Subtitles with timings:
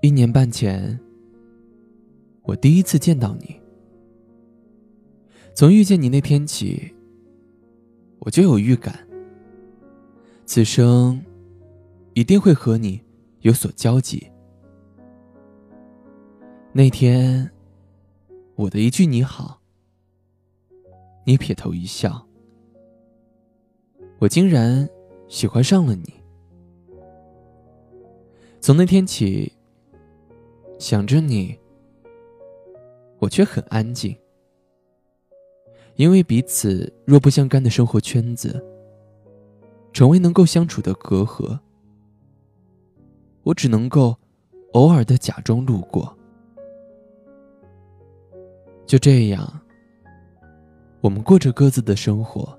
[0.00, 0.96] 一年半前，
[2.42, 3.60] 我第一次见到你。
[5.56, 6.94] 从遇见你那天起，
[8.20, 8.96] 我就有预感，
[10.46, 11.20] 此生
[12.14, 13.02] 一定会和你
[13.40, 14.24] 有所交集。
[16.72, 17.50] 那天，
[18.54, 19.60] 我的一句你好，
[21.24, 22.24] 你撇头一笑，
[24.20, 24.88] 我竟然
[25.26, 26.14] 喜欢上了你。
[28.60, 29.52] 从那天起，
[30.78, 31.58] 想着你，
[33.18, 34.16] 我却很安静，
[35.96, 38.64] 因为彼此若不相干的生活圈子，
[39.92, 41.58] 成为能够相处的隔阂。
[43.42, 44.14] 我只能够
[44.72, 46.16] 偶尔的假装路过。
[48.86, 49.60] 就这样，
[51.00, 52.56] 我们过着各自的生活。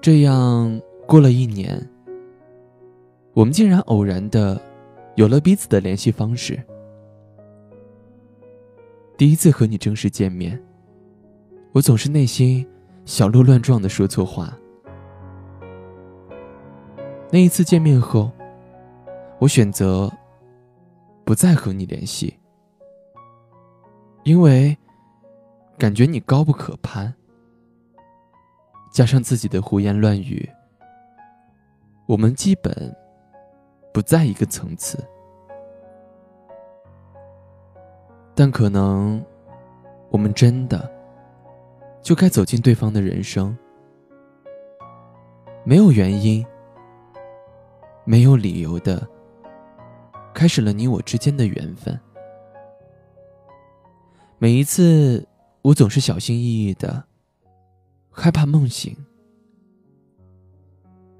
[0.00, 1.86] 这样过了一年，
[3.34, 4.60] 我们竟然偶然的
[5.16, 6.62] 有了彼此的联系方式。
[9.16, 10.62] 第一次和你正式见面，
[11.72, 12.66] 我总是内心
[13.06, 14.56] 小鹿乱撞的说错话。
[17.30, 18.30] 那一次见面后，
[19.38, 20.12] 我选择
[21.24, 22.38] 不再和你联系。
[24.22, 24.76] 因为
[25.78, 27.14] 感觉你高不可攀，
[28.92, 30.46] 加上自己的胡言乱语，
[32.06, 32.94] 我们基本
[33.96, 35.02] 不在一个层次。
[38.34, 39.24] 但可能
[40.10, 40.86] 我们真的
[42.02, 43.56] 就该走进对方的人生，
[45.64, 46.44] 没有原因、
[48.04, 49.08] 没有理由的
[50.34, 51.98] 开始了你我之间的缘分。
[54.36, 55.26] 每一次，
[55.62, 57.02] 我总是小心翼翼的，
[58.10, 58.94] 害怕梦醒。